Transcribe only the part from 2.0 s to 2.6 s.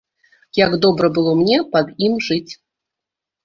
ім жыць!